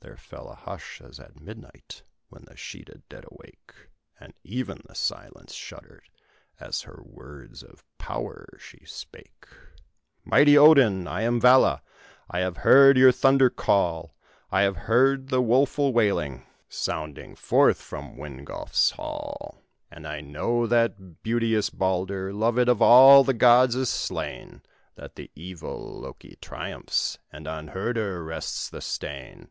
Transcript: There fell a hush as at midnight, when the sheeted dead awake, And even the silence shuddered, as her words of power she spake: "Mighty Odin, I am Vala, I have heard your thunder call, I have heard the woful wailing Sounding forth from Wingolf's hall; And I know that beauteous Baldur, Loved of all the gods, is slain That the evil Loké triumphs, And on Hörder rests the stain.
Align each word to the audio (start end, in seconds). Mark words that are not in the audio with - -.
There 0.00 0.18
fell 0.18 0.50
a 0.50 0.54
hush 0.56 1.00
as 1.00 1.18
at 1.18 1.40
midnight, 1.40 2.02
when 2.28 2.44
the 2.44 2.54
sheeted 2.54 3.08
dead 3.08 3.24
awake, 3.32 3.72
And 4.18 4.34
even 4.44 4.82
the 4.86 4.94
silence 4.94 5.54
shuddered, 5.54 6.04
as 6.58 6.82
her 6.82 7.00
words 7.02 7.62
of 7.62 7.82
power 7.96 8.46
she 8.58 8.84
spake: 8.84 9.46
"Mighty 10.22 10.58
Odin, 10.58 11.08
I 11.08 11.22
am 11.22 11.40
Vala, 11.40 11.80
I 12.30 12.40
have 12.40 12.58
heard 12.58 12.98
your 12.98 13.10
thunder 13.10 13.48
call, 13.48 14.14
I 14.52 14.64
have 14.64 14.76
heard 14.76 15.28
the 15.30 15.40
woful 15.40 15.94
wailing 15.94 16.44
Sounding 16.68 17.34
forth 17.34 17.80
from 17.80 18.18
Wingolf's 18.18 18.90
hall; 18.90 19.62
And 19.90 20.06
I 20.06 20.20
know 20.20 20.66
that 20.66 21.22
beauteous 21.22 21.70
Baldur, 21.70 22.34
Loved 22.34 22.68
of 22.68 22.82
all 22.82 23.24
the 23.24 23.32
gods, 23.32 23.74
is 23.76 23.88
slain 23.88 24.60
That 24.96 25.14
the 25.16 25.30
evil 25.34 26.02
Loké 26.04 26.38
triumphs, 26.38 27.16
And 27.32 27.48
on 27.48 27.68
Hörder 27.70 28.26
rests 28.26 28.68
the 28.68 28.82
stain. 28.82 29.48